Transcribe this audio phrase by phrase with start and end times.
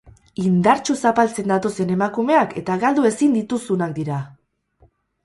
[0.43, 4.19] Indartsu zapaltzen datozen emakumeak eta galdu ezin dituzunak dira!